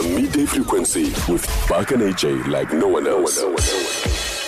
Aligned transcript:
The 0.00 0.08
midday 0.08 0.46
frequency 0.46 1.10
with 1.30 1.46
Buck 1.68 1.90
and 1.90 2.00
AJ 2.00 2.46
like 2.46 2.72
no 2.72 2.88
one 2.88 3.06
else. 3.06 4.39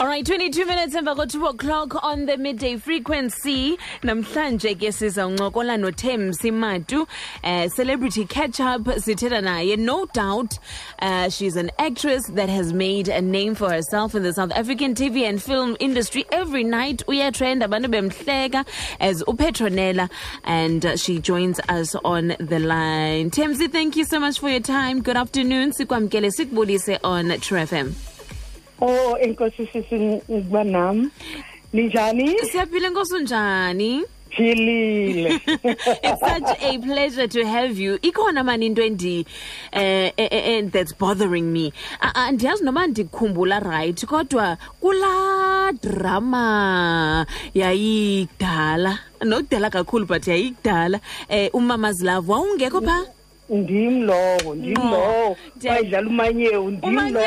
All 0.00 0.06
right, 0.06 0.24
22 0.24 0.64
minutes 0.64 0.94
emva 0.94 1.16
ko 1.16 1.24
2 1.26 1.46
o'clock 1.46 2.04
on 2.04 2.26
the 2.26 2.36
midday 2.36 2.76
frequency. 2.76 3.76
Namhlanje 4.02 4.76
ke 4.78 4.92
sizawuncokola 4.94 5.74
noThemsi 5.76 6.52
Matu, 6.52 7.04
uh, 7.42 7.68
celebrity 7.68 8.24
catch 8.24 8.60
up 8.60 8.82
sithetha 8.82 9.42
naye. 9.42 9.76
No 9.76 10.06
doubt, 10.06 10.60
uh, 11.00 11.28
she's 11.28 11.56
an 11.56 11.72
actress 11.80 12.28
that 12.28 12.48
has 12.48 12.72
made 12.72 13.08
a 13.08 13.20
name 13.20 13.56
for 13.56 13.70
herself 13.70 14.14
in 14.14 14.22
the 14.22 14.32
South 14.32 14.52
African 14.52 14.94
TV 14.94 15.28
and 15.28 15.42
film 15.42 15.76
industry. 15.80 16.24
Every 16.30 16.62
night 16.62 17.02
we 17.08 17.18
uyatrend 17.18 17.64
abantu 17.64 17.90
bemhleka 17.92 18.64
as 19.00 19.24
uPatronella 19.24 20.08
and 20.44 20.86
uh, 20.86 20.96
she 20.96 21.18
joins 21.18 21.58
us 21.68 21.96
on 22.04 22.36
the 22.38 22.60
line. 22.60 23.32
Thembsie, 23.32 23.72
thank 23.72 23.96
you 23.96 24.04
so 24.04 24.20
much 24.20 24.38
for 24.38 24.48
your 24.48 24.60
time. 24.60 25.02
Good 25.02 25.16
afternoon. 25.16 25.72
Sikwamkele 25.72 26.30
sikubulise 26.30 27.00
on 27.02 27.30
Tru 27.40 27.58
FM. 27.58 28.17
Oh 28.80 29.16
enkosi 29.20 29.66
sisi 29.72 29.94
ngikuba 29.94 30.64
nami. 30.64 31.08
Ninjani? 31.72 32.38
Siyaphila 32.38 32.88
nkosi 32.90 33.14
unjani? 33.14 34.02
Philile. 34.30 35.40
it's 36.04 36.20
such 36.20 36.62
a 36.62 36.78
pleasure 36.78 37.26
to 37.26 37.44
have 37.46 37.78
you. 37.78 37.98
Ikhona 37.98 38.44
mani 38.44 38.66
into 38.66 38.82
endi 38.82 39.26
eh 39.72 40.12
eh, 40.16 40.28
eh 40.30 40.62
that's 40.70 40.92
bothering 40.92 41.52
me. 41.52 41.72
A- 42.00 42.12
Andiyazi 42.28 42.62
noma 42.64 42.86
ndikhumbula 42.86 43.60
right 43.64 44.06
kodwa 44.06 44.56
kula 44.80 45.72
drama 45.82 47.26
yayidala. 47.54 48.98
Nokudala 49.22 49.70
kakhulu 49.70 50.06
but 50.06 50.22
yayidala. 50.26 51.00
Eh 51.28 51.50
umama's 51.52 52.00
love 52.02 52.28
wawungekho 52.28 52.80
pha? 52.84 53.04
Ndim 53.50 54.02
lowo, 54.06 54.54
ndim 54.54 54.78
Oh, 54.78 54.90
lowo. 54.90 55.36
dear. 55.56 55.74
Wayidlala 55.74 56.08
umanyewu, 56.08 56.70
ndim 56.70 56.94
lowo. 56.94 57.24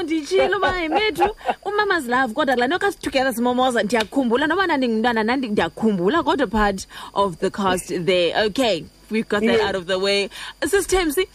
Unditshilo 0.00 0.56
uba 0.56 0.72
methu 0.88 1.28
umama's 1.64 2.06
love 2.06 2.34
kodwa 2.34 2.56
la 2.56 2.66
noka 2.66 2.92
together 3.00 3.32
simomoza 3.34 3.82
ndiyakhumbula. 3.82 4.46
Noba 4.46 4.66
nandingumntwana 4.66 5.22
nandi 5.24 5.48
ndiyakhumbula 5.48 6.22
kodwa 6.22 6.46
part 6.46 6.86
of 7.14 7.36
the 7.38 7.50
cast 7.50 7.88
there. 8.06 8.44
Okay 8.46 8.84
we've 9.10 9.28
got 9.28 9.40
that 9.42 9.58
Yeah. 9.58 9.66
out 9.68 9.74
of 9.74 9.86
the 9.86 9.98
way. 9.98 10.30
Sistemsi 10.62 11.26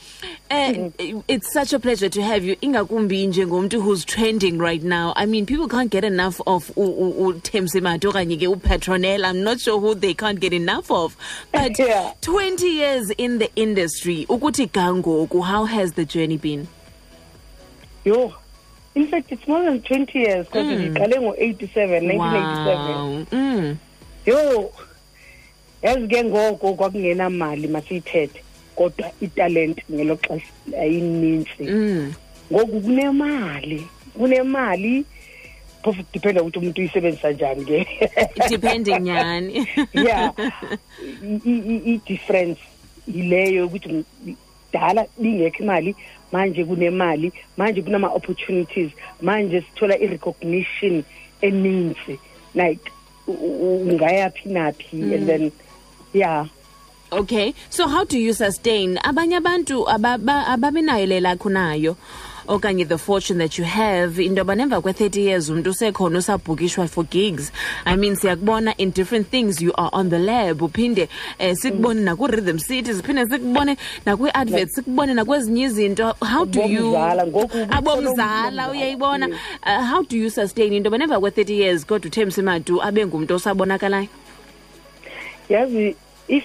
uh, 0.49 0.89
it's 1.27 1.51
such 1.51 1.73
a 1.73 1.79
pleasure 1.79 2.07
to 2.09 2.21
have 2.23 2.43
you. 2.43 2.55
Ingakumbi 2.61 3.27
njengomntu 3.27 3.81
who's 3.81 4.05
trending 4.05 4.57
right 4.57 4.81
now. 4.81 5.13
I 5.15 5.25
mean 5.25 5.45
people 5.45 5.67
can't 5.67 5.91
get 5.91 6.03
enough 6.05 6.39
of 6.47 6.71
uThembsie 6.75 7.81
Matu 7.81 8.11
okanye 8.11 8.37
ke 8.39 8.47
upetronel 8.47 9.25
i'm 9.25 9.43
not 9.43 9.59
sure 9.59 9.77
who 9.79 9.93
they 9.93 10.13
can't 10.13 10.39
get 10.39 10.53
enough 10.53 10.89
of. 10.89 11.17
But 11.51 11.77
Yeah. 11.85 12.13
20 12.21 12.65
years 12.67 13.09
in 13.17 13.39
the 13.39 13.53
industry 13.55 14.25
ukuthi 14.29 14.71
gangoku 14.71 15.43
how 15.43 15.65
has 15.65 15.93
the 15.93 16.05
journey 16.05 16.37
been? 16.37 16.67
Yo. 18.05 18.33
In 18.95 19.07
fact, 19.07 19.31
it's 19.31 19.47
more 19.47 19.61
than 19.63 19.81
20 19.81 20.19
years 20.19 20.45
because 20.45 20.67
ngiqale 20.67 21.19
ngo-87 21.19 22.01
1987 22.01 22.95
Wow. 22.95 23.25
Mm. 23.31 23.77
yo 24.25 24.71
yazi 25.83 26.07
ke 26.07 26.23
ngoko 26.23 26.73
kwakungenamali 26.73 27.67
masiyithethe 27.67 28.41
kodwa 28.75 29.11
italent 29.21 29.77
ngelo 29.91 30.15
xesha 30.15 30.79
ayininzi 30.81 31.63
Mm. 31.63 32.13
ngoku 32.53 32.81
kunemali 32.81 33.87
kunemali 34.17 35.05
phofu 35.83 36.03
dependa 36.13 36.41
ukuthi 36.41 36.59
umuntu 36.59 36.81
uyisebenzisa 36.81 37.31
njani 37.31 37.65
ke 37.65 37.87
Depending 38.49 38.99
nyani. 38.99 39.67
yeah 39.93 40.31
i-difference 41.85 42.61
yileyo 43.07 43.65
ukuthi 43.65 44.03
dala 44.75 45.05
lingekho 45.19 45.63
imali 45.63 45.95
manje 46.31 46.65
kunemali 46.65 47.31
manje 47.57 47.81
kunama-opportunities 47.81 48.91
manje 49.21 49.61
sithola 49.61 49.95
i-recognition 50.03 51.03
eninzi 51.41 52.15
like 52.55 52.91
u- 53.27 53.31
u- 53.31 53.81
ungayaphi 53.89 54.49
naphi 54.49 54.97
and 55.15 55.27
then 55.27 55.51
yeah. 56.13 56.45
Okay. 57.11 57.53
So 57.69 57.87
how 57.87 58.03
do 58.03 58.17
you 58.19 58.33
sustain? 58.33 58.97
Abanye 59.03 59.35
abantu 59.37 59.85
ababa- 59.89 60.47
ababenayo 60.47 61.05
le 61.05 61.19
lakho 61.19 61.49
nayo 61.49 61.95
okanye 62.47 62.85
the 62.87 62.97
fortune 62.97 63.37
that 63.39 63.57
you 63.57 63.65
have 63.65 64.19
into 64.19 64.41
yoba 64.41 64.55
nemva 64.55 64.81
kwe-30 64.81 65.19
years 65.19 65.49
umntu 65.49 65.69
usekhona 65.69 66.19
usabhukishwa 66.19 66.87
for 66.87 67.03
gigs. 67.05 67.51
I 67.85 67.95
mean 67.95 68.15
siyakubona 68.15 68.73
in 68.77 68.91
different 68.91 69.27
things 69.31 69.61
you 69.61 69.73
are 69.77 69.89
on 69.93 70.09
the 70.09 70.19
lab 70.19 70.61
uphinde 70.61 71.09
um 71.39 71.55
sikubone 71.55 72.01
nakwi-rhythm 72.01 72.59
city 72.59 72.93
ziphinde 72.93 73.25
sikubone 73.25 73.77
nakwi-advert 74.05 74.69
sikubone 74.69 75.13
nakwezinye 75.13 75.63
izinto. 75.63 76.15
How 76.21 76.45
do 76.45 76.61
you 76.61 76.95
Abomzala, 77.69 78.69
uyayibona? 78.71 79.29
uh, 79.63 79.81
how 79.85 80.03
do 80.03 80.17
you 80.17 80.29
sustain 80.29 80.73
into 80.73 80.89
yoba 80.89 80.97
nemva 80.97 81.19
kwe-30 81.19 81.51
years 81.53 81.85
kodwa 81.85 82.07
uthemsi 82.07 82.41
madu 82.41 82.81
abe 82.81 83.05
ngumntu 83.05 83.35
osabonakalayo? 83.35 84.07
Yazi 85.49 85.95
if 86.27 86.43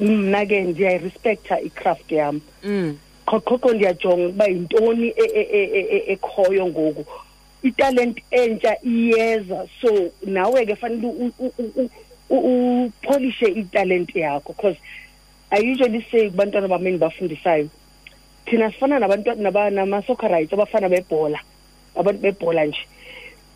mna 0.00 0.46
ke 0.46 0.60
ndiyayirespecta 0.60 1.60
icraft 1.60 2.12
yam. 2.12 2.40
Mm. 2.64 2.96
Qoqoqo 3.26 3.74
ndiyajonga 3.74 4.26
ukuba 4.28 4.46
yintoni 4.46 5.08
e- 5.08 5.32
e- 5.34 5.48
e- 5.58 5.70
e- 5.78 5.88
e- 5.96 6.12
ekhoyo 6.12 6.66
ngoku. 6.66 7.04
Italent 7.62 8.18
entsha 8.30 8.76
iyeza 8.84 9.66
so 9.80 9.90
nawe 10.26 10.66
ke 10.66 10.76
fanele 10.76 11.06
u- 11.06 11.32
u- 11.38 11.52
u- 11.58 11.72
u- 11.76 11.90
u- 12.30 12.84
upolishe 12.84 13.46
italent 13.46 14.14
yakho 14.16 14.52
because 14.52 14.78
i 15.50 15.60
usually 15.72 16.04
say 16.10 16.30
kubantwana 16.30 16.68
bam 16.68 16.86
endibafundisayo 16.86 17.68
thina 18.44 18.70
sifana 18.70 18.98
nabantwana 18.98 19.42
naba- 19.42 19.70
nama-soccerites 19.70 20.52
abafana 20.52 20.88
bebhola 20.88 21.40
abantu 21.96 22.20
bebhola 22.22 22.64
nje. 22.66 22.78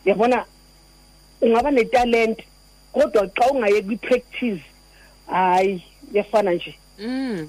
Yabona 0.05 0.45
ungaba 1.41 1.71
netalent 1.71 2.39
kodwa 2.93 3.29
xa 3.29 3.51
ungaye 3.53 3.83
kwi-practice 3.83 4.63
hayi 5.27 5.83
yafana 6.13 6.53
nje. 6.55 6.75
Mm. 6.99 7.49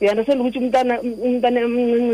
uyanasela 0.00 0.40
ukuthi 0.40 0.58
umntana 0.58 1.00
umntana 1.02 1.60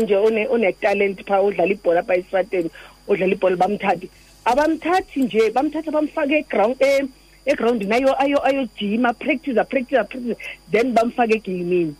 nje 0.03 0.15
one 0.15 0.47
one 0.47 0.73
talent 0.81 1.25
pha 1.27 1.41
odlala 1.41 1.73
ibhola 1.73 2.03
pha 2.03 2.15
esateni 2.15 2.69
odlala 3.07 3.33
ibhola 3.33 3.55
bamthathi 3.55 4.09
abamthathi 4.45 5.19
nje 5.19 5.49
bamthatha 5.49 5.91
bamfake 5.91 6.35
eground 6.37 6.75
eh 6.79 7.05
egroundini 7.45 7.93
ayo 7.93 8.11
ayo 8.23 8.39
ayo 8.47 8.67
gym 8.77 9.05
practice 9.19 9.61
practice 9.69 10.03
practice 10.09 10.37
then 10.71 10.93
bamfake 10.93 11.35
egaming 11.35 11.95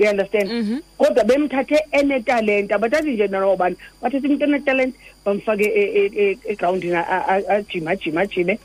you 0.00 0.08
understand? 0.08 0.48
Mhm. 0.48 0.82
Kodwa 0.98 1.24
bemthathe 1.24 1.76
ene 1.92 2.20
talent 2.24 2.72
abathathi 2.72 3.10
nje 3.10 3.28
nalo 3.28 3.56
bani 3.56 3.76
bathatha 4.02 4.28
umntana 4.28 4.64
talent 4.64 4.94
bamfake 5.24 5.64
e, 5.64 5.82
e, 6.00 6.02
e, 6.16 6.38
egroundini 6.48 6.96
a 6.96 7.62
gym 7.68 7.88
a 7.88 7.96
gym 7.96 8.18
a 8.18 8.26
gym 8.26 8.58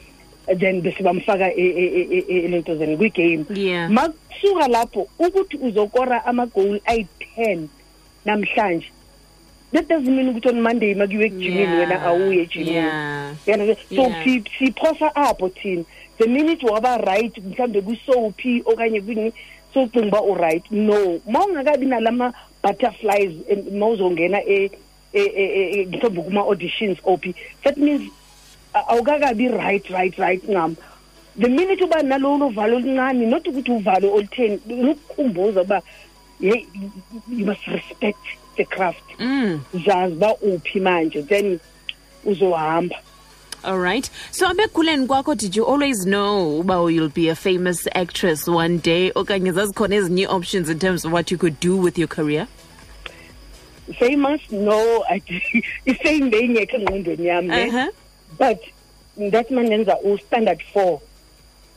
then 0.60 0.82
bese 0.82 1.04
bamfaka 1.04 1.54
e- 1.54 1.62
e- 1.62 2.08
e- 2.12 2.26
e- 2.30 2.46
elentozeni 2.46 2.98
kwigame 2.98 3.46
Yeah. 3.56 3.90
makusuka 3.90 4.68
lapho 4.68 5.08
ukuthi 5.20 5.58
uzokora 5.58 6.26
amagoli 6.26 6.82
ayi-10 6.86 7.60
namhlanje 8.26 8.86
that 9.74 9.88
doesn't 9.88 10.16
mean 10.16 10.30
ukuthi 10.30 10.50
on 10.50 10.62
monday 10.62 10.94
makuyiwe 10.96 11.26
ekujimini 11.26 11.62
Yeah. 11.62 11.80
wena 11.80 12.02
awuye 12.02 12.42
ejimini 12.42 12.72
Yeah. 12.72 13.34
Uyana- 13.48 13.76
so 13.90 14.02
Yeah. 14.02 14.24
si- 14.24 14.44
siphosa 14.60 15.16
apho 15.16 15.50
thina 15.50 15.84
the 16.18 16.28
minute 16.28 16.66
waba 16.66 16.98
right 16.98 17.38
mhlawumbe 17.38 17.82
kwi-soapy 17.82 18.62
okanye 18.66 19.02
kwini 19.02 19.34
sowucinga 19.74 20.08
uba 20.08 20.22
uright 20.22 20.64
no 20.72 21.20
ma 21.30 21.46
ungakabi 21.46 21.86
nalama-butterflies 21.86 23.32
em- 23.50 23.78
ma 23.80 23.88
uzongena 23.88 24.44
e- 24.44 24.72
e- 25.14 25.32
e- 25.36 25.72
e- 25.82 25.86
mhlawumbe 25.86 26.22
kuma-auditions 26.22 26.98
ophi 27.04 27.36
that 27.64 27.78
means 27.78 28.02
a- 28.02 28.25
awukakabi 28.88 29.48
right 29.48 29.90
right 29.90 30.18
right 30.18 30.44
ncam 30.50 30.76
the 31.42 31.48
minute 31.50 31.84
uba 31.84 32.04
nalolu 32.04 32.50
valo 32.50 32.78
oluncane 32.78 33.26
not 33.26 33.48
ukuthi 33.48 33.72
uvalo 33.72 34.14
olutheni 34.14 34.60
lukukhumbuza 34.68 35.62
uba 35.62 35.82
hey 36.42 36.66
you 37.38 37.46
must 37.46 37.68
respect 37.68 38.20
the 38.56 38.66
craft 38.66 39.00
Mm. 39.20 39.60
zazi 39.86 40.14
uba 40.14 40.36
uphi 40.36 40.80
manje 40.80 41.22
then 41.22 41.60
uzohamba 42.26 42.96
All 43.64 43.80
right. 43.80 44.10
So 44.32 44.48
abekhuleni 44.48 45.08
kwakho 45.08 45.36
did 45.36 45.56
you 45.56 45.66
always 45.66 46.06
know 46.06 46.60
uba 46.60 46.74
you'll 46.92 47.10
be 47.10 47.30
a 47.30 47.36
famous 47.36 47.88
actress 47.96 48.48
one 48.48 48.78
day 48.78 49.12
okanye 49.16 49.52
zazikhona 49.52 49.96
ezinye 49.96 50.28
options 50.28 50.70
in 50.70 50.78
terms 50.80 51.04
of 51.06 51.12
what 51.14 51.32
you 51.32 51.38
could 51.38 51.60
do 51.60 51.76
with 51.78 51.98
your 51.98 52.08
career? 52.08 52.48
famous 54.00 54.42
no 54.52 55.04
isaying 55.86 56.30
beyingekho 56.32 56.78
engqondweni 56.78 57.26
yami. 57.28 57.92
but 58.38 58.60
ngathi 59.20 59.54
mandenza 59.54 60.00
u-standard 60.00 60.64
four 60.74 61.00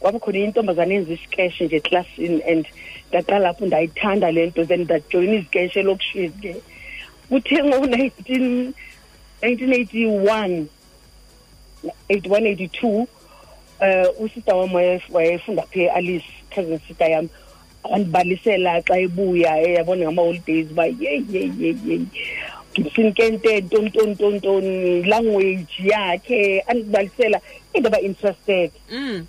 kwakukhona 0.01 0.39
intombazane 0.39 0.95
enza 0.95 1.13
isikeshe 1.13 1.65
nje 1.65 1.77
eklasini 1.77 2.43
and 2.43 2.67
ndaqala 3.09 3.39
lapho 3.39 3.67
ndayithanda 3.67 4.31
le 4.31 4.47
nto 4.47 4.65
then 4.65 4.81
ndajoyina 4.81 5.35
izikeshe 5.35 5.81
elokishini 5.81 6.29
ke 6.29 6.57
kuthe 7.29 7.65
ngo-nineteen 7.65 8.75
nineteen 9.43 9.73
eighty-one 9.73 10.67
eighty-one 12.09 12.47
eighty-two 12.47 13.07
um 13.81 14.07
usister 14.19 14.55
wam 14.55 14.75
wayefunda 15.11 15.63
pha 15.63 15.81
e-alice 15.81 16.27
cousin 16.55 16.81
sister 16.89 17.11
yam 17.11 17.29
wandibalisela 17.85 18.83
xa 18.83 18.99
ebuya 18.99 19.63
eyabona 19.63 20.05
ngama-holidays 20.05 20.71
uba 20.71 20.87
yeyeyeyeyi 20.87 22.07
ntoni 22.79 23.61
ntoni 23.61 23.91
ntoni 24.13 24.37
ntoni 24.37 25.03
language 25.03 25.75
yakhe 25.85 26.61
andibalisela 26.67 27.41
indaba 27.75 28.01
interested. 28.01 28.71
Mm. 28.93 29.27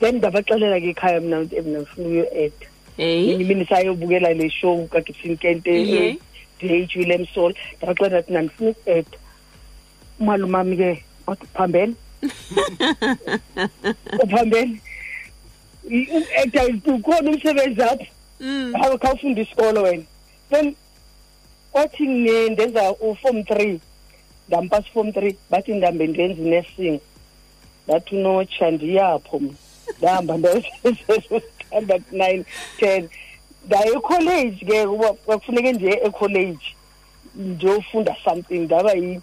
then 0.00 0.14
ndabaxelela 0.16 0.80
ke 0.80 0.88
ekhaya 0.90 1.20
mna 1.20 1.40
mna 1.40 1.78
ndifuna 1.78 2.08
uyo-eda 2.08 2.66
Hey. 2.96 3.32
imini 3.32 3.64
sayobukela 3.66 4.32
le 4.34 4.50
show 4.50 4.86
kaGibson 4.88 5.36
Kente 5.36 6.18
dh 6.60 6.96
william 6.96 7.26
sol 7.34 7.54
ndabaxelela 7.78 8.18
ndathi 8.20 8.30
ndandifuna 8.32 8.70
uku-eda 8.70 9.18
umalumami 10.20 10.76
ke 10.76 11.04
wathi 11.26 11.46
phambene. 11.54 11.94
Uphambene 14.22 14.80
uku-eda 15.84 16.66
ukhona 16.94 17.30
umsebenzi 17.30 17.82
apho 17.82 18.06
Mm. 18.40 18.72
khawufunda 19.00 19.40
isikolo 19.42 19.82
wena. 19.82 20.02
Then 20.50 20.74
kwathi 21.72 22.06
ne- 22.06 22.48
ndenza 22.48 22.92
uform 22.92 23.44
three 23.44 23.80
ndampasa 24.48 24.88
uform 24.90 25.12
three 25.12 25.36
bathi 25.50 25.72
ndambe 25.74 26.06
ndenza 26.06 26.42
inursing 26.42 27.00
ndathi 27.86 28.16
unotsha 28.16 28.70
ndiyapho 28.70 29.38
mna. 29.38 29.54
Ndahamba 29.98 30.36
ndayostandard 30.38 32.02
nine 32.12 32.44
ten. 32.78 33.08
Ndaye 33.66 33.90
ekholeji 33.92 34.64
ke 34.66 34.86
kuba 34.86 35.12
kwakufuneke 35.12 35.72
ndiye 35.72 36.00
ekholeji 36.04 36.74
ndiyofunda 37.34 38.16
something. 38.24 38.58
Ndaba 38.58 38.92
yi- 38.92 39.20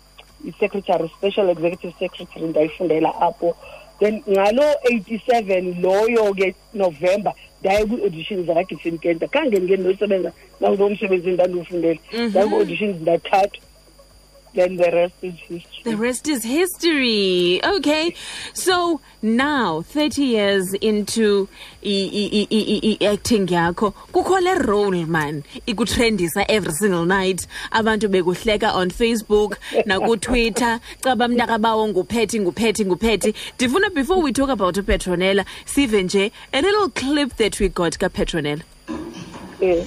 i-secretary 0.48 1.10
special 1.18 1.50
executive 1.50 1.94
secretary 2.00 2.46
ndayifundela 2.48 3.22
apho. 3.22 3.56
Then 4.00 4.22
ngalo 4.30 4.64
eighty-seven 4.92 5.82
loyo 5.82 6.34
ke 6.34 6.56
november 6.74 7.34
ndaye 7.62 7.86
kwii-auditions 7.86 8.46
zakagibson 8.48 8.98
kenta 8.98 9.28
khange 9.28 9.60
ndike 9.60 9.78
ndosebenza 9.78 10.32
nakulo 10.62 10.90
msebenzi 10.90 11.30
ndandiwufundela 11.32 12.00
ndaye 12.30 12.48
kwii-auditions 12.48 13.02
ndathathwa 13.02 13.60
then 14.58 14.76
the 14.76 14.92
rest 14.92 15.14
is 15.22 15.36
history 15.36 15.84
The 15.84 15.96
rest 15.96 16.28
is 16.28 16.44
history. 16.44 17.62
Okay. 17.64 18.16
So 18.54 19.00
now, 19.22 19.84
30 19.84 20.24
years 20.24 20.74
into 20.74 21.48
acting 21.84 23.48
yakho, 23.48 23.94
kukho 24.12 24.42
le 24.42 24.64
role 24.68 25.06
man 25.06 25.44
ikutrendisa 25.68 26.46
every 26.50 26.74
single 26.74 27.06
night. 27.06 27.46
Abantu 27.72 28.10
bekuhleka 28.10 28.74
on 28.74 28.90
Facebook, 28.90 29.58
naku-Twitter, 29.86 30.80
caba 31.02 31.28
mntakabawo 31.28 31.88
nguphethi 31.88 32.40
nguphethi 32.40 32.86
nguphethi. 32.86 33.34
Ndifuna 33.58 33.94
before 33.94 34.22
we 34.22 34.34
talk 34.34 34.50
about 34.50 34.76
uPatronella, 34.76 35.46
sive 35.66 36.04
nje 36.04 36.32
a 36.52 36.62
little 36.62 36.90
clip 36.90 37.36
that 37.38 37.60
we 37.60 37.70
got 37.70 37.94
kaPatronella. 38.00 38.64
yeah. 39.62 39.86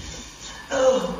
Oh. 0.72 1.19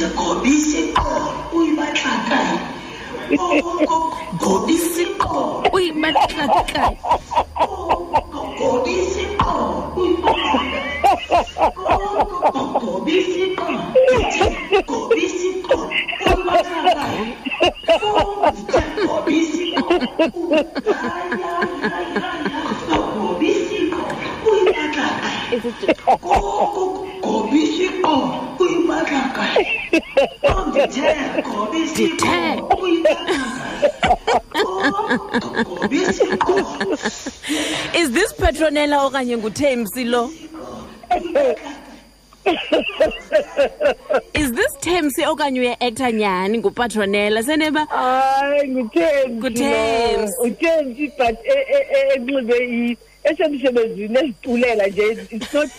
ndize 0.00 0.14
gobisa 0.16 0.78
iqolo 0.82 1.30
uyibatla 1.56 2.12
kae 2.28 2.56
iqolo 5.04 5.68
Uy, 5.76 5.86
matlakay. 6.00 6.94
iqolo 9.26 10.48
gobisa 12.82 13.38
iqolo 13.46 13.78
gobisa 14.88 15.44
iqolo 15.52 15.84
uyibatla 16.26 16.80
kae 16.96 17.24
iqolo 17.68 18.88
gobisa 23.12 23.74
iqolo 23.84 24.14
uyibatla 24.48 25.06
kae 25.20 25.44
iqolo 27.88 28.30
uyinakaka 29.00 29.44
ondithe 30.56 31.16
gobisithe 31.50 32.62
uyinakaka 32.82 33.60
is 38.00 38.10
this 38.10 38.32
petronela 38.32 39.04
okanye 39.06 39.36
nguthems 39.36 39.96
lo 39.96 40.30
is 44.34 44.52
this 44.52 44.78
temsi 44.80 45.26
okanye 45.26 45.60
uya-acta 45.60 46.12
nyhani 46.12 46.58
ngupatronela 46.58 47.42
seneba 47.42 47.84
hayi 47.84 48.68
ngutemsi 49.30 50.34
utemsi 50.40 51.12
but 51.18 51.38
enxibe 52.14 52.96
esemsebenzini 53.24 54.18
ezitulela 54.18 54.86
nje 54.86 55.26
it's 55.30 55.54
not 55.54 55.70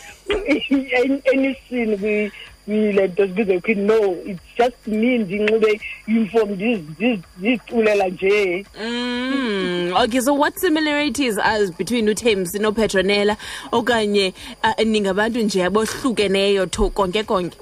anything 1.33 2.31
kwile 2.65 3.07
nto 3.07 3.27
kuthiwa 3.27 3.75
no 3.75 4.15
it's 4.25 4.41
just 4.57 4.87
me 4.87 5.17
ndinxibe 5.17 5.81
uniform 6.07 6.49
ndiziculela 6.51 8.07
nje. 8.07 8.65
Mm, 8.81 9.93
okay 10.03 10.21
so 10.21 10.33
what 10.33 10.57
similarities 10.57 11.37
are 11.37 11.67
between 11.77 12.09
uThembsie 12.09 12.59
noPatronella 12.59 13.37
okanye 13.71 14.33
uh, 14.63 14.85
ningabantu 14.85 15.39
nje 15.39 15.63
abohlukeneyo 15.63 16.65
tho 16.65 16.89
konke 16.89 17.23
konke? 17.23 17.57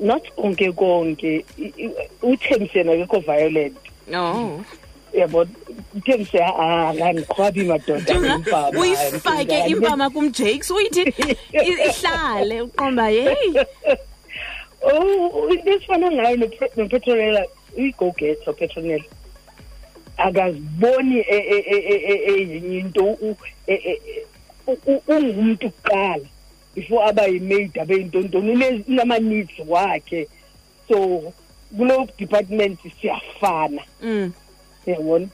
Not 0.00 0.32
konke 0.36 0.72
konke. 0.72 1.44
Uthemsi 2.22 2.78
yena 2.78 2.92
akekho 2.92 3.20
violent. 3.20 3.76
Oh 4.14 4.60
ke 6.04 6.18
ngisho 6.18 6.44
angikhobi 7.04 7.64
madoda 7.64 8.14
imfama 8.14 8.80
uyifake 8.80 9.58
imfama 9.66 10.10
kumjakes 10.10 10.70
uyithi 10.70 11.14
ihlale 11.52 12.60
uqomba 12.62 13.08
hey 13.08 13.52
oh 14.92 15.48
isifana 15.54 16.10
ngayo 16.10 16.36
nopetrolela 16.76 17.46
uyigo 17.76 18.14
get 18.18 18.48
upetrolela 18.48 19.04
akaziboni 20.16 21.18
e, 21.18 21.36
e, 21.36 21.58
e, 21.70 22.42
ezinye 22.42 22.78
into 22.78 23.18
ungumuntu 25.08 25.70
kuqala 25.70 26.26
before 26.74 27.08
aba 27.08 27.26
yimaid 27.26 27.78
abe 27.78 27.94
yintontoni 27.94 28.84
unama-needs 28.88 29.58
wakhe. 29.66 30.28
So 30.88 31.32
kulo 31.76 32.08
department 32.18 32.80
siyafana. 33.00 33.82
Yabona 34.86 35.26
mm. 35.26 35.30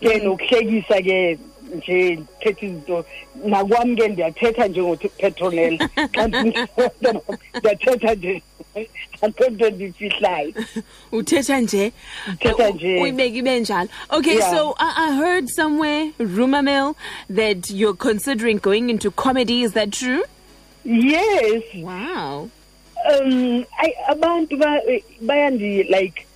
Ke 0.00 0.18
nokuhlekisa 0.18 1.02
ke 1.02 1.38
nje 1.76 2.18
thetha 2.40 2.66
izinto 2.66 3.04
nakwami 3.44 3.96
ke 3.96 4.08
ndiyathetha 4.08 4.66
njengopatronella 4.68 5.88
xa 6.14 6.26
ndiyathetha 6.28 8.14
nje 8.14 8.42
akho 9.22 9.44
nto 9.50 9.70
ndifihlayo 9.70 10.52
uthetha 11.12 11.60
nje 11.60 11.92
Uthetha 12.28 12.70
nje. 12.70 13.00
uyibeka 13.02 13.36
ibe 13.36 13.60
njalo. 13.60 13.88
Okay 14.10 14.34
Yeah. 14.36 14.50
so 14.50 14.74
I, 14.78 14.92
i 14.96 15.16
heard 15.16 15.48
somewhere 15.48 16.10
rumor 16.18 16.62
mill 16.62 16.96
that 17.28 17.70
you're 17.70 17.96
considering 17.96 18.58
going 18.58 18.90
into 18.90 19.10
comedy. 19.10 19.62
Is 19.62 19.72
that 19.72 19.92
true? 19.92 20.22
Yes. 20.84 21.62
Wow. 21.76 22.48
Um 23.20 23.64
ay 23.78 23.92
abantu 24.08 24.56
ba- 24.56 24.82
bayandi 25.20 25.84
like 25.90 26.26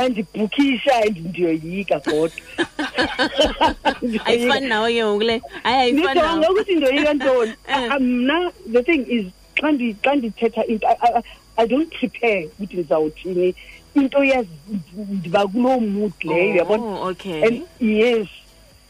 bandibhukisha 0.00 0.92
and 1.04 1.16
ndiyoyika 1.26 2.00
kodwa 2.00 2.30
ayifani 4.24 4.66
nawe 4.68 4.92
ke 4.94 5.04
ngoku 5.04 5.22
le. 5.24 5.42
Hayi 5.62 5.76
ayifani 5.80 6.10
ndijonga 6.20 6.36
nawe. 6.40 6.48
ukuthi 6.48 6.74
ndiyoyika 6.74 7.14
ntoni. 7.14 7.52
Eh. 7.68 7.92
Ah, 7.92 7.98
mna 7.98 8.52
the 8.72 8.82
thing 8.82 9.04
is 9.08 9.24
xa 9.54 9.70
ndi- 9.72 9.94
xa 10.02 10.14
ndithetha 10.14 10.64
into 10.66 10.86
I- 10.88 10.96
I- 11.18 11.22
i 11.56 11.66
don't 11.66 11.90
prepare 11.98 12.48
ukuthi 12.58 12.76
ndizawuthini 12.76 13.54
into 13.94 14.24
yazi 14.24 14.48
ndiba 14.96 15.46
kuloo 15.46 15.80
mood 15.80 16.12
leyo 16.24 16.54
yabona? 16.56 16.82
oh, 16.82 17.08
okay. 17.08 17.42
And 17.44 17.62
yes 17.80 18.28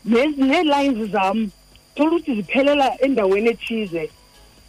ne- 0.04 0.34
nee-lines 0.36 1.10
zam 1.10 1.50
thola 1.94 2.10
ukuthi 2.10 2.34
ziphelela 2.34 3.00
endaweni 3.00 3.48
ethize. 3.50 4.10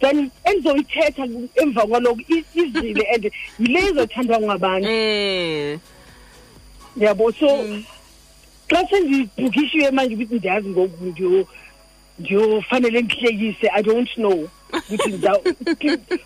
Then 0.00 0.30
endizoyithetha 0.44 1.26
emva 1.62 1.86
kwaloko 1.86 2.20
i- 2.28 2.44
izile 2.54 3.02
and 3.14 3.30
yile 3.58 3.80
izothandwa 3.90 4.40
ngabantu. 4.40 4.88
Eh. 4.88 5.78
Yabo 6.98 7.32
so 7.32 7.48
xa 8.70 8.86
sendibhukishiwe 8.90 9.90
manje 9.90 10.14
ukuthi 10.14 10.34
ndiyazi 10.34 10.68
ngoku 10.68 11.04
ndiyo 11.04 11.46
ndiyofanele 12.18 13.02
ndihlekise 13.02 13.68
i 13.72 13.82
don't 13.82 14.10
know. 14.14 14.48
Ukuthi 14.90 15.10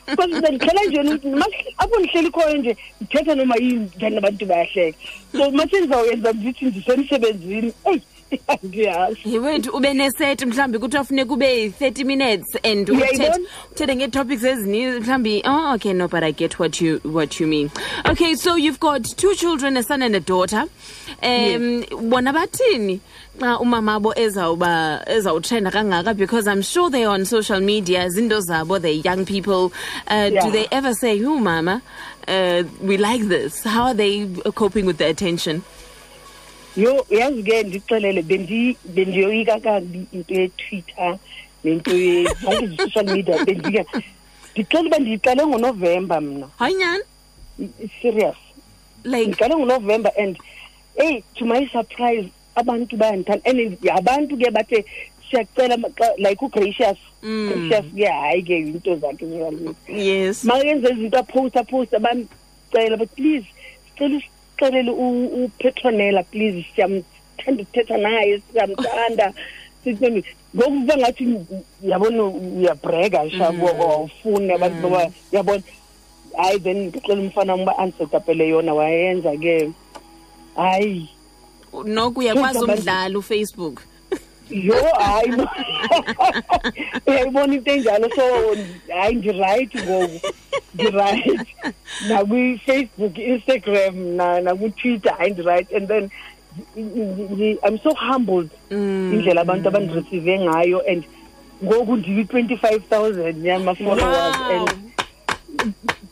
because 0.07 0.41
bendihlala 0.41 0.85
nje 0.85 1.01
ukuthi 1.01 1.29
mas- 1.29 1.75
apho 1.79 1.99
ndihleli 2.01 2.31
khoyo 2.31 2.57
nje 2.57 2.77
ndithetha 3.01 3.35
noma 3.35 3.57
yini 3.57 3.89
then 3.99 4.19
abantu 4.19 4.47
bayahleka. 4.47 4.99
So 5.33 5.51
mase 5.51 5.81
ndizawuyenza 5.81 6.33
ndithi 6.33 6.65
ndisemsebenzini 6.65 7.73
eyi. 7.85 8.03
Andiyazi 8.49 9.21
Hey 9.21 9.39
wethu 9.39 9.71
ube 9.77 9.95
neset 9.95 10.43
mhlambi 10.47 10.79
kuthiwa 10.79 11.05
funeka 11.05 11.33
ube 11.35 11.69
30 11.69 12.05
minutes 12.05 12.57
and 12.65 12.89
uthethe 12.91 13.97
ngee-topics 13.97 14.45
ezininzi 14.45 15.01
mhlambi 15.01 15.43
oh 15.47 15.75
okay 15.75 15.93
no 15.93 16.09
but 16.09 16.23
i 16.23 16.33
get 16.33 16.59
what 16.61 16.81
you 16.81 17.01
what 17.05 17.41
you 17.41 17.47
mean. 17.47 17.71
Okay 18.11 18.35
so 18.37 18.57
you've 18.57 18.81
got 18.81 19.03
two 19.17 19.35
children 19.35 19.77
a 19.77 19.83
son 19.83 20.03
and 20.03 20.17
a 20.17 20.21
daughter. 20.21 20.65
Um 21.23 21.85
bona 22.11 22.33
bathini 22.33 23.01
xa 23.41 23.59
umamabo 23.61 24.15
ezawuba 24.19 25.03
ezawutrenda 25.07 25.71
kangaka? 25.71 26.17
Because 26.17 26.47
i'm 26.47 26.63
sure 26.63 26.91
they're 26.91 27.09
on 27.11 27.25
social 27.25 27.61
media 27.61 28.09
zinto 28.09 28.41
zabo 28.41 28.81
they're 28.81 29.03
young 29.05 29.25
people. 29.25 29.73
Uh, 30.09 30.31
do 30.31 30.51
they 30.51 30.67
ever 30.71 30.95
say 30.95 31.15
you 31.15 31.39
mama 31.39 31.83
uh, 32.29 32.63
we 32.81 32.97
like 32.97 33.23
this. 33.29 33.65
How 33.65 33.85
are 33.87 33.95
they 33.95 34.27
coping 34.55 34.87
with 34.87 34.99
the 34.99 35.09
attention 35.09 35.63
yho 36.77 37.07
yazi 37.11 37.43
ke 37.43 37.63
ndixelele 37.63 38.23
bendi- 38.23 38.77
bendiyoyika 38.85 39.61
kakubi 39.61 40.07
into 40.13 40.35
yetwitter 40.35 41.19
nento 41.65 41.91
zonke 41.91 42.65
ezi-social 42.65 43.05
media 43.15 43.45
bendike 43.45 43.85
ndixela 44.55 44.87
uba 44.87 44.99
ndiyiqale 44.99 45.47
ngonovemba 45.47 46.21
mna. 46.21 46.49
Hayi 46.59 46.75
nyani 46.75 47.05
serious. 48.03 48.37
Like 49.05 49.27
ndiqale 49.27 49.57
ngonovemba 49.57 50.11
and 50.17 50.37
eyi 50.97 51.23
to 51.35 51.45
my 51.47 51.67
surprise 51.73 52.29
abantu 52.57 52.97
bayandithanda 52.97 53.45
and 53.51 53.79
abantu 53.91 54.37
ke 54.37 54.51
bathe 54.51 54.85
siyacela 55.31 55.77
ma- 55.77 55.89
like 56.19 56.43
ugracious. 56.45 56.99
Mm. 57.23 57.49
gracious 57.69 57.87
ke 57.95 58.05
hayi 58.07 58.43
ke 58.43 58.51
into 58.59 58.97
zakhe 58.97 59.25
yes. 59.89 60.45
Makenze 60.45 60.89
izinto 60.93 61.19
aphost 61.19 61.57
aphost 61.57 61.93
bamcela 61.93 62.97
but 62.99 63.09
please 63.17 63.45
sicela 63.97 64.21
usixelele 64.63 64.91
u- 64.91 65.45
upetronela 65.45 66.23
please 66.23 66.65
siyamthanda 66.75 67.63
ukuthetha 67.63 67.97
naye 67.99 68.43
siyamthanda. 68.53 69.33
Sithi- 69.85 70.25
ngoku 70.57 70.71
kuba 70.71 70.97
ngathi 70.97 71.25
yabona 71.83 72.23
uyabrega 72.25 73.31
shabo 73.31 73.69
awufuni 73.69 74.53
abantu 74.53 74.89
baba 74.89 75.11
yabona 75.33 75.63
hayi 76.37 76.59
then 76.61 76.87
ndixela 76.89 77.21
umfana 77.21 77.53
wam 77.53 77.63
uba 77.63 77.79
andisetapele 77.79 78.49
yona 78.49 78.75
wayenza 78.75 79.37
ke 79.37 79.71
hayi. 80.57 81.09
Noku 81.85 82.21
uyakwazi 82.21 82.59
umdlala 82.59 83.19
ufacebook? 83.19 83.83
Yho 84.53 84.75
hayi 84.99 85.29
no. 85.29 85.49
uyayibona 87.07 87.55
into 87.57 87.71
enjalo 87.73 88.09
so 88.15 88.23
hayi 88.89 89.15
ndirayithi 89.15 89.79
ngoku 89.83 90.21
ndirayithi 90.75 91.55
nakwifacebook 92.09 93.19
instagram 93.19 93.97
na- 94.17 94.41
nakutwitter 94.41 95.13
hayi 95.19 95.31
ndirayithi 95.31 95.77
and 95.77 95.89
then 95.89 96.11
ndi- 96.77 97.29
ndi- 97.31 97.59
i'm 97.69 97.79
so 97.79 97.95
humbled. 97.95 98.49
Indlela 98.71 99.41
abantu 99.41 99.69
abandireceive 99.69 100.39
ngayo 100.41 100.83
and 100.91 101.05
ngoku 101.65 101.97
ndiyi-twenty-five 101.97 102.83
thousand 102.91 103.45
yama-followers 103.47 104.37
wow 104.39 104.51
and 104.61 104.71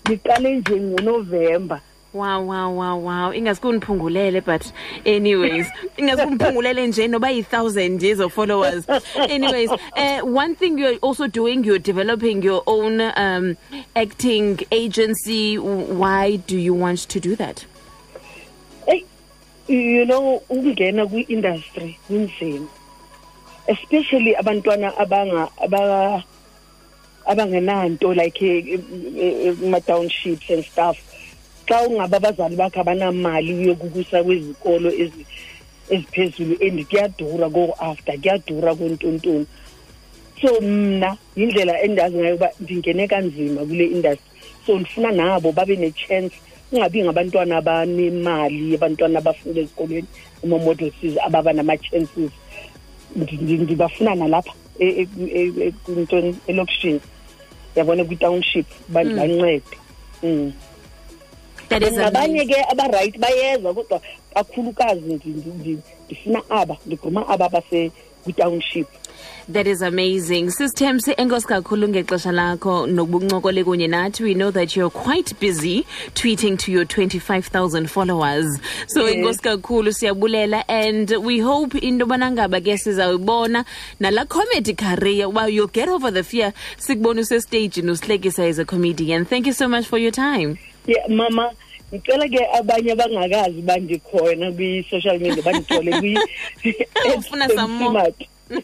ndiqale 0.04 0.56
nje 0.56 0.76
ngonovemba 0.80 1.80
wow 2.12 2.42
wow 2.42 2.70
wow 2.70 2.96
wow. 2.96 3.30
Ingasuke 3.30 3.80
undiphungulele 3.80 4.44
but 4.44 4.72
anyways. 5.06 5.66
Ingasuke 5.98 6.26
undiphungulele 6.26 6.86
nje 6.86 7.08
noba 7.08 7.30
yi-thousand 7.30 8.02
years 8.02 8.20
of 8.20 8.32
followers. 8.32 8.86
Anyways 9.16 9.70
uh, 9.70 10.20
one 10.22 10.54
thing 10.54 10.78
you're 10.78 10.96
also 10.96 11.26
doing 11.26 11.64
you're 11.64 11.78
developing 11.78 12.42
your 12.42 12.62
own 12.66 13.00
um, 13.16 13.56
acting 13.94 14.58
agency. 14.70 15.58
Why 15.58 16.36
do 16.36 16.58
you 16.58 16.74
want 16.74 17.00
to 17.00 17.20
do 17.20 17.36
that? 17.36 17.64
Hey, 18.86 19.04
you 19.68 20.04
know 20.04 20.42
ukungena 20.50 21.06
kwi-industry 21.06 21.98
kunzima. 22.08 22.68
Especially 23.68 24.34
abantwana 24.34 24.92
abangenanto 27.26 28.16
like 28.16 28.38
kuma-townships 28.38 30.50
and 30.50 30.64
stuff 30.64 31.09
xa 31.70 31.86
ungaba 31.86 32.16
abazali 32.16 32.56
bakho 32.56 32.80
abanamali 32.80 33.68
yokukusa 33.68 34.24
kwezikolo 34.24 34.90
ezi- 34.90 35.26
eziphezulu 35.90 36.54
and 36.66 36.82
kuyadura 36.90 37.46
ko-after 37.50 38.18
kuyadura 38.18 38.74
kontontoni 38.74 39.46
so 40.40 40.60
mna 40.60 41.16
yindlela 41.36 41.82
endazi 41.82 42.16
ngayo 42.16 42.34
uba 42.34 42.48
ndingene 42.60 43.06
kanzima 43.08 43.60
kule 43.64 43.84
industry. 43.86 44.26
So 44.66 44.78
ndifuna 44.78 45.12
nabo 45.12 45.52
babe 45.52 45.76
ne-chance 45.76 46.34
kungabi 46.70 47.02
ngabantwana 47.04 47.56
abanemali 47.58 48.74
abantwana 48.74 49.18
abafunda 49.18 49.60
ezikolweni 49.60 50.06
ama-models 50.44 50.94
ababa 51.26 51.52
nama-chances. 51.52 52.32
Ndi- 53.16 53.38
ndi- 53.42 53.62
ndibafuna 53.62 54.14
nalapha 54.14 54.52
e- 54.78 55.06
e- 55.06 55.52
e- 55.60 56.34
elokishini. 56.46 57.00
Yabona 57.76 58.04
kwi-township 58.04 58.66
ba- 58.88 59.04
bancede 59.04 59.62
mm. 60.22 60.52
That 61.70 61.82
is 61.82 61.92
nabanye 61.98 62.46
ke 62.46 62.56
abarayithi 62.70 63.18
bayeza 63.18 63.72
kodwa 63.74 64.00
kakhulukazi 64.34 65.00
ndi- 65.00 65.34
ndi- 65.34 65.54
ndi- 65.60 65.78
ndifuna 66.06 66.42
aba 66.50 66.76
ndigquma 66.86 67.28
aba 67.28 67.48
base 67.48 67.90
kwi-township 68.24 68.86
That 69.52 69.66
is 69.66 69.82
amazing. 69.82 70.50
Systems 70.50 71.08
enkosi 71.08 71.46
kakhulu 71.46 71.88
ngexesha 71.88 72.32
lakho 72.32 72.86
nokubuncokole 72.86 73.64
kunye 73.64 73.88
nathi. 73.88 74.22
We 74.22 74.34
know 74.34 74.50
that 74.52 74.76
you're 74.76 74.90
quite 74.90 75.34
busy 75.40 75.84
tweeting 76.14 76.56
to 76.58 76.70
your 76.72 76.84
25,000 76.84 77.88
followers. 77.90 78.46
So 78.86 79.06
Yes. 79.06 79.14
enkosi 79.16 79.40
kakhulu 79.42 79.92
siyabulela 79.92 80.64
and 80.68 81.10
we 81.24 81.40
hope 81.40 81.74
into 81.78 82.04
yobana 82.06 82.30
ngaba 82.30 82.60
ke 82.60 82.78
sizawubona 82.78 83.64
nala 83.98 84.24
comedy 84.26 84.74
career 84.74 85.28
well 85.28 85.48
you'll 85.48 85.66
get 85.72 85.88
over 85.88 86.10
the 86.12 86.22
fear 86.22 86.52
sikubona 86.78 87.20
usestage 87.20 87.82
usihlekisa 87.82 88.44
as 88.48 88.58
a 88.60 88.64
comedian. 88.64 89.24
Thank 89.26 89.46
you 89.46 89.52
so 89.52 89.68
much 89.68 89.86
for 89.86 89.98
your 89.98 90.12
time. 90.12 90.58
Yeah, 90.86 91.08
mama 91.08 91.50
ngicela 91.92 92.28
ke 92.28 92.46
abanye 92.58 92.92
abangakazi 92.92 93.62
bandikhona 93.62 94.52
kwi-social 94.52 95.18
media 95.18 95.42
bandithole 95.42 95.92
kwi- 96.00 96.18
Ufuna 97.16 97.48
some 97.54 97.72
more? 97.72 98.12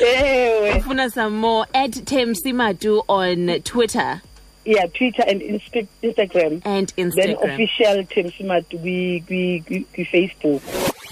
ewe 0.00 0.72
Ufuna 0.80 1.10
some 1.10 1.36
more 1.40 1.66
at 1.74 1.90
Temsimatu 2.04 3.02
on 3.08 3.60
Twitter 3.62 4.22
yeah 4.64 4.84
twitter 4.92 5.22
and 5.28 5.40
Insta- 5.42 5.86
instagram 6.02 6.60
and 6.64 6.92
instagram 6.96 7.14
then 7.14 7.36
Instagram. 7.36 7.54
official 7.54 8.04
temsimatu 8.06 8.78
kwi-facebook 8.78 10.62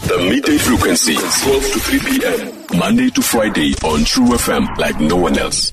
The 0.09 0.19
midday 0.19 0.59
frequency, 0.59 1.15
12 1.15 1.73
to 1.73 1.81
3 1.81 1.99
p.m. 2.01 2.79
Monday 2.79 3.09
to 3.11 3.23
Friday 3.23 3.73
on 3.83 4.05
Tru 4.05 4.27
FM 4.37 4.77
like 4.77 5.01
no 5.01 5.17
one 5.17 5.39
else. 5.39 5.73